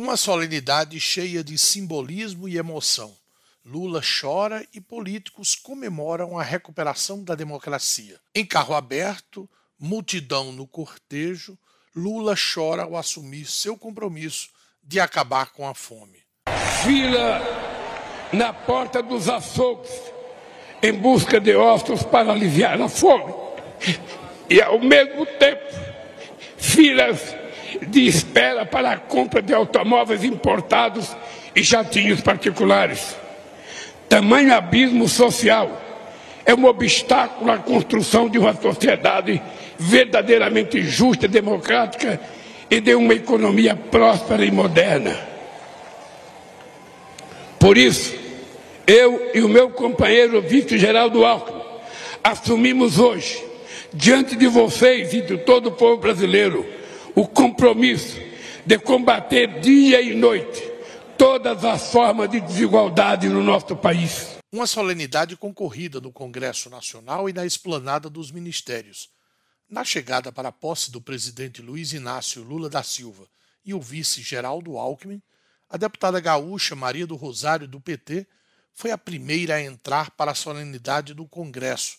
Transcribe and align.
Uma 0.00 0.16
solenidade 0.16 1.00
cheia 1.00 1.42
de 1.42 1.58
simbolismo 1.58 2.48
e 2.48 2.56
emoção. 2.56 3.12
Lula 3.64 4.00
chora 4.00 4.64
e 4.72 4.80
políticos 4.80 5.56
comemoram 5.56 6.38
a 6.38 6.42
recuperação 6.44 7.24
da 7.24 7.34
democracia. 7.34 8.16
Em 8.32 8.46
carro 8.46 8.76
aberto, 8.76 9.50
multidão 9.76 10.52
no 10.52 10.68
cortejo, 10.68 11.58
Lula 11.96 12.36
chora 12.36 12.84
ao 12.84 12.96
assumir 12.96 13.44
seu 13.46 13.76
compromisso 13.76 14.50
de 14.84 15.00
acabar 15.00 15.50
com 15.50 15.66
a 15.66 15.74
fome. 15.74 16.22
Fila 16.84 17.40
na 18.32 18.52
porta 18.52 19.02
dos 19.02 19.28
açougues 19.28 19.90
em 20.80 20.92
busca 20.92 21.40
de 21.40 21.56
ossos 21.56 22.04
para 22.04 22.30
aliviar 22.30 22.80
a 22.80 22.88
fome. 22.88 23.34
E 24.48 24.62
ao 24.62 24.78
mesmo 24.78 25.26
tempo, 25.26 25.74
filas 26.56 27.47
de 27.86 28.06
espera 28.06 28.66
para 28.66 28.92
a 28.92 28.96
compra 28.96 29.40
de 29.40 29.54
automóveis 29.54 30.24
importados 30.24 31.14
e 31.54 31.62
jatinhos 31.62 32.20
particulares. 32.20 33.16
Tamanho 34.08 34.54
abismo 34.54 35.08
social 35.08 35.80
é 36.44 36.54
um 36.54 36.64
obstáculo 36.64 37.50
à 37.50 37.58
construção 37.58 38.28
de 38.28 38.38
uma 38.38 38.54
sociedade 38.54 39.40
verdadeiramente 39.78 40.82
justa, 40.82 41.28
democrática 41.28 42.20
e 42.70 42.80
de 42.80 42.94
uma 42.94 43.14
economia 43.14 43.76
próspera 43.76 44.44
e 44.44 44.50
moderna. 44.50 45.14
Por 47.58 47.76
isso, 47.76 48.14
eu 48.86 49.30
e 49.34 49.40
o 49.40 49.48
meu 49.48 49.70
companheiro 49.70 50.40
vice-geraldo 50.40 51.24
Alckmin 51.24 51.58
assumimos 52.22 52.98
hoje, 52.98 53.44
diante 53.92 54.36
de 54.36 54.46
vocês 54.46 55.12
e 55.12 55.20
de 55.20 55.38
todo 55.38 55.68
o 55.68 55.72
povo 55.72 55.98
brasileiro, 55.98 56.64
o 57.14 57.26
compromisso 57.26 58.18
de 58.64 58.78
combater 58.78 59.60
dia 59.60 60.00
e 60.00 60.14
noite 60.14 60.62
todas 61.16 61.64
as 61.64 61.90
formas 61.90 62.30
de 62.30 62.40
desigualdade 62.40 63.28
no 63.28 63.42
nosso 63.42 63.74
país. 63.74 64.38
Uma 64.52 64.66
solenidade 64.66 65.36
concorrida 65.36 66.00
no 66.00 66.12
Congresso 66.12 66.70
Nacional 66.70 67.28
e 67.28 67.32
na 67.32 67.44
esplanada 67.44 68.08
dos 68.08 68.30
ministérios. 68.30 69.10
Na 69.68 69.84
chegada 69.84 70.30
para 70.30 70.48
a 70.48 70.52
posse 70.52 70.90
do 70.90 71.00
presidente 71.00 71.60
Luiz 71.60 71.92
Inácio 71.92 72.42
Lula 72.42 72.70
da 72.70 72.82
Silva 72.82 73.26
e 73.64 73.74
o 73.74 73.80
vice 73.80 74.22
Geraldo 74.22 74.78
Alckmin, 74.78 75.20
a 75.68 75.76
deputada 75.76 76.20
gaúcha 76.20 76.74
Maria 76.76 77.06
do 77.06 77.16
Rosário, 77.16 77.66
do 77.66 77.80
PT, 77.80 78.26
foi 78.72 78.90
a 78.92 78.96
primeira 78.96 79.56
a 79.56 79.62
entrar 79.62 80.12
para 80.12 80.30
a 80.30 80.34
solenidade 80.34 81.12
do 81.12 81.26
Congresso 81.26 81.98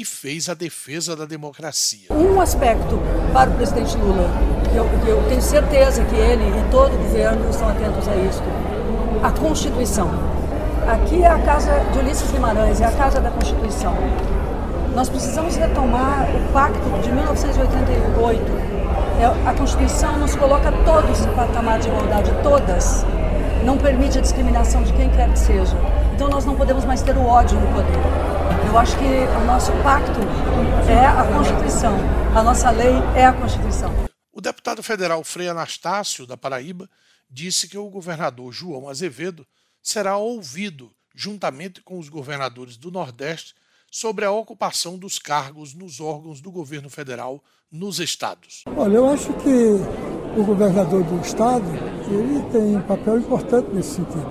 e 0.00 0.04
fez 0.04 0.48
a 0.48 0.54
defesa 0.54 1.14
da 1.14 1.26
democracia. 1.26 2.08
Um 2.10 2.40
aspecto 2.40 2.98
para 3.34 3.50
o 3.50 3.52
presidente 3.52 3.98
Lula, 3.98 4.30
que 4.72 4.76
eu, 4.76 4.88
que 5.04 5.08
eu 5.08 5.22
tenho 5.28 5.42
certeza 5.42 6.02
que 6.04 6.16
ele 6.16 6.44
e 6.44 6.70
todo 6.70 6.94
o 6.94 6.96
governo 6.96 7.50
estão 7.50 7.68
atentos 7.68 8.08
a 8.08 8.16
isso, 8.16 8.42
a 9.22 9.30
Constituição. 9.30 10.08
Aqui 10.88 11.22
é 11.22 11.26
a 11.26 11.38
casa 11.40 11.80
de 11.92 11.98
Ulisses 11.98 12.30
Guimarães, 12.32 12.80
é 12.80 12.86
a 12.86 12.92
casa 12.92 13.20
da 13.20 13.30
Constituição. 13.30 13.94
Nós 14.94 15.10
precisamos 15.10 15.56
retomar 15.56 16.26
o 16.34 16.50
pacto 16.50 16.88
de 17.02 17.12
1988. 17.12 18.42
É, 19.20 19.50
a 19.50 19.52
Constituição 19.52 20.16
nos 20.16 20.34
coloca 20.34 20.72
todos 20.86 21.20
em 21.20 21.30
patamar 21.34 21.78
de 21.78 21.88
igualdade, 21.88 22.32
todas. 22.42 23.04
Não 23.66 23.76
permite 23.76 24.16
a 24.16 24.22
discriminação 24.22 24.82
de 24.82 24.94
quem 24.94 25.10
quer 25.10 25.30
que 25.30 25.38
seja. 25.38 25.76
Então 26.14 26.30
nós 26.30 26.46
não 26.46 26.54
podemos 26.54 26.86
mais 26.86 27.02
ter 27.02 27.14
o 27.18 27.26
ódio 27.26 27.60
no 27.60 27.66
poder. 27.74 28.29
Eu 28.70 28.78
acho 28.78 28.96
que 28.96 29.04
o 29.04 29.44
nosso 29.46 29.72
pacto 29.82 30.20
é 30.88 31.04
a 31.04 31.26
Constituição, 31.26 31.92
a 32.36 32.40
nossa 32.40 32.70
lei 32.70 32.92
é 33.16 33.26
a 33.26 33.32
Constituição. 33.32 33.92
O 34.32 34.40
deputado 34.40 34.80
federal 34.80 35.24
Frei 35.24 35.48
Anastácio, 35.48 36.24
da 36.24 36.36
Paraíba, 36.36 36.88
disse 37.28 37.68
que 37.68 37.76
o 37.76 37.90
governador 37.90 38.52
João 38.52 38.88
Azevedo 38.88 39.44
será 39.82 40.18
ouvido 40.18 40.92
juntamente 41.12 41.82
com 41.82 41.98
os 41.98 42.08
governadores 42.08 42.76
do 42.76 42.92
Nordeste 42.92 43.56
sobre 43.90 44.24
a 44.24 44.30
ocupação 44.30 44.96
dos 44.96 45.18
cargos 45.18 45.74
nos 45.74 45.98
órgãos 45.98 46.40
do 46.40 46.52
governo 46.52 46.88
federal 46.88 47.42
nos 47.72 47.98
estados. 47.98 48.62
Olha, 48.76 48.98
eu 48.98 49.10
acho 49.10 49.32
que 49.32 50.38
o 50.38 50.44
governador 50.44 51.02
do 51.02 51.20
estado 51.26 51.66
ele 52.08 52.40
tem 52.52 52.76
um 52.76 52.82
papel 52.82 53.18
importante 53.18 53.68
nesse 53.74 53.96
sentido, 53.96 54.30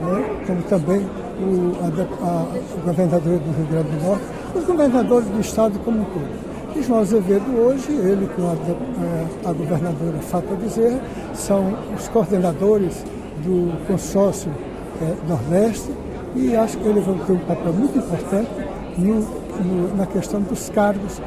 né? 0.00 0.46
como 0.46 0.62
também 0.62 1.27
o, 1.40 1.76
a, 1.82 2.26
a, 2.26 2.80
governadora 2.84 3.38
do 3.38 3.50
Rio 3.52 3.66
Grande 3.66 3.90
do 3.90 4.04
Norte, 4.04 4.24
os 4.54 4.64
governadores 4.64 5.28
do 5.28 5.40
estado 5.40 5.78
como 5.80 6.00
um 6.00 6.04
todo. 6.04 6.48
E 6.76 6.82
João 6.82 7.00
Azevedo 7.00 7.50
hoje, 7.56 7.90
ele 7.92 8.28
com 8.36 8.42
a, 8.42 9.46
a, 9.46 9.50
a 9.50 9.52
governadora 9.52 10.18
Fátima 10.18 10.56
Bezerra, 10.56 11.00
são 11.34 11.76
os 11.96 12.08
coordenadores 12.08 13.04
do 13.44 13.86
consórcio 13.86 14.52
é, 15.00 15.28
Nordeste 15.28 15.90
e 16.36 16.54
acho 16.54 16.76
que 16.78 16.86
eles 16.86 17.04
vão 17.04 17.18
ter 17.18 17.32
um 17.32 17.38
papel 17.38 17.72
muito 17.72 17.98
importante 17.98 18.50
no, 18.96 19.20
no, 19.20 19.96
na 19.96 20.06
questão 20.06 20.42
dos 20.42 20.68
cargos 20.68 21.20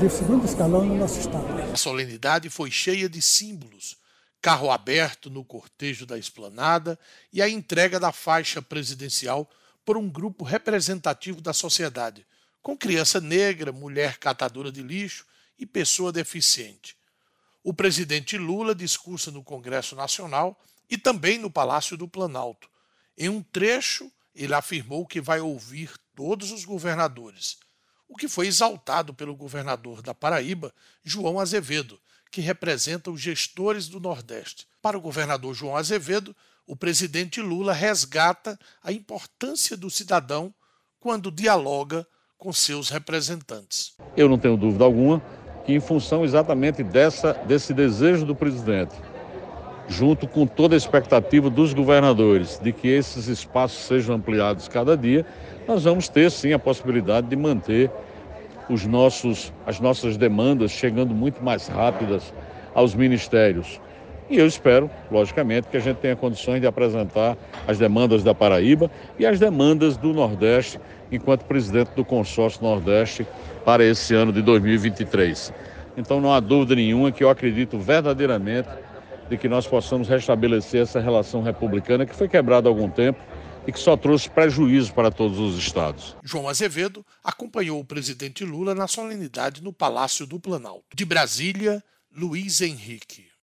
de 0.00 0.10
segundo 0.10 0.44
escalão 0.44 0.84
no 0.84 0.96
nosso 0.96 1.20
Estado. 1.20 1.44
A 1.72 1.76
solenidade 1.76 2.48
foi 2.48 2.70
cheia 2.70 3.08
de 3.08 3.20
símbolos 3.20 3.96
carro 4.40 4.70
aberto 4.70 5.28
no 5.28 5.44
cortejo 5.44 6.06
da 6.06 6.18
esplanada 6.18 6.98
e 7.32 7.42
a 7.42 7.48
entrega 7.48 7.98
da 7.98 8.12
faixa 8.12 8.62
presidencial 8.62 9.50
por 9.84 9.96
um 9.96 10.08
grupo 10.08 10.44
representativo 10.44 11.40
da 11.40 11.52
sociedade, 11.52 12.26
com 12.62 12.76
criança 12.76 13.20
negra, 13.20 13.72
mulher 13.72 14.18
catadora 14.18 14.72
de 14.72 14.82
lixo 14.82 15.24
e 15.58 15.64
pessoa 15.64 16.12
deficiente. 16.12 16.96
O 17.62 17.72
presidente 17.72 18.36
Lula 18.36 18.74
discursa 18.74 19.30
no 19.30 19.42
Congresso 19.42 19.96
Nacional 19.96 20.60
e 20.88 20.96
também 20.96 21.38
no 21.38 21.50
Palácio 21.50 21.96
do 21.96 22.06
Planalto. 22.06 22.68
Em 23.16 23.28
um 23.28 23.42
trecho, 23.42 24.10
ele 24.34 24.54
afirmou 24.54 25.06
que 25.06 25.20
vai 25.20 25.40
ouvir 25.40 25.92
todos 26.14 26.50
os 26.50 26.64
governadores, 26.64 27.58
o 28.08 28.16
que 28.16 28.28
foi 28.28 28.46
exaltado 28.46 29.12
pelo 29.12 29.34
governador 29.34 30.02
da 30.02 30.14
Paraíba, 30.14 30.72
João 31.02 31.40
Azevedo, 31.40 32.00
que 32.30 32.40
representa 32.40 33.10
os 33.10 33.20
gestores 33.20 33.88
do 33.88 34.00
Nordeste. 34.00 34.66
Para 34.82 34.98
o 34.98 35.00
governador 35.00 35.54
João 35.54 35.76
Azevedo, 35.76 36.34
o 36.66 36.76
presidente 36.76 37.40
Lula 37.40 37.72
resgata 37.72 38.58
a 38.82 38.92
importância 38.92 39.76
do 39.76 39.88
cidadão 39.88 40.52
quando 40.98 41.30
dialoga 41.30 42.06
com 42.36 42.52
seus 42.52 42.90
representantes. 42.90 43.94
Eu 44.16 44.28
não 44.28 44.38
tenho 44.38 44.56
dúvida 44.56 44.84
alguma 44.84 45.22
que, 45.64 45.72
em 45.72 45.80
função 45.80 46.24
exatamente 46.24 46.82
dessa, 46.82 47.32
desse 47.32 47.72
desejo 47.72 48.24
do 48.24 48.34
presidente, 48.34 48.94
junto 49.88 50.26
com 50.26 50.46
toda 50.46 50.74
a 50.74 50.76
expectativa 50.76 51.48
dos 51.48 51.72
governadores 51.72 52.58
de 52.58 52.72
que 52.72 52.88
esses 52.88 53.26
espaços 53.28 53.84
sejam 53.84 54.16
ampliados 54.16 54.68
cada 54.68 54.96
dia, 54.96 55.24
nós 55.66 55.84
vamos 55.84 56.08
ter 56.08 56.30
sim 56.30 56.52
a 56.52 56.58
possibilidade 56.58 57.28
de 57.28 57.36
manter 57.36 57.90
os 58.68 58.84
nossos, 58.86 59.52
as 59.66 59.80
nossas 59.80 60.16
demandas 60.16 60.70
chegando 60.70 61.14
muito 61.14 61.42
mais 61.42 61.68
rápidas 61.68 62.32
aos 62.74 62.94
ministérios. 62.94 63.80
E 64.28 64.38
eu 64.38 64.46
espero, 64.46 64.90
logicamente, 65.10 65.68
que 65.68 65.76
a 65.76 65.80
gente 65.80 65.98
tenha 65.98 66.16
condições 66.16 66.60
de 66.60 66.66
apresentar 66.66 67.36
as 67.66 67.78
demandas 67.78 68.24
da 68.24 68.34
Paraíba 68.34 68.90
e 69.18 69.24
as 69.24 69.38
demandas 69.38 69.96
do 69.96 70.12
Nordeste, 70.12 70.80
enquanto 71.12 71.44
presidente 71.44 71.92
do 71.94 72.04
consórcio 72.04 72.62
Nordeste 72.62 73.24
para 73.64 73.84
esse 73.84 74.14
ano 74.14 74.32
de 74.32 74.42
2023. 74.42 75.52
Então 75.96 76.20
não 76.20 76.32
há 76.32 76.40
dúvida 76.40 76.74
nenhuma 76.74 77.12
que 77.12 77.22
eu 77.22 77.30
acredito 77.30 77.78
verdadeiramente 77.78 78.68
de 79.30 79.36
que 79.36 79.48
nós 79.48 79.66
possamos 79.66 80.08
restabelecer 80.08 80.82
essa 80.82 81.00
relação 81.00 81.42
republicana 81.42 82.04
que 82.04 82.14
foi 82.14 82.28
quebrada 82.28 82.68
há 82.68 82.70
algum 82.70 82.88
tempo 82.88 83.20
e 83.66 83.72
que 83.72 83.80
só 83.80 83.96
trouxe 83.96 84.30
prejuízo 84.30 84.94
para 84.94 85.10
todos 85.10 85.38
os 85.38 85.58
estados. 85.58 86.16
João 86.22 86.48
Azevedo 86.48 87.04
acompanhou 87.22 87.80
o 87.80 87.84
presidente 87.84 88.44
Lula 88.44 88.74
na 88.74 88.86
solenidade 88.86 89.62
no 89.62 89.72
Palácio 89.72 90.26
do 90.26 90.38
Planalto. 90.38 90.84
De 90.94 91.04
Brasília, 91.04 91.82
Luiz 92.14 92.60
Henrique. 92.60 93.26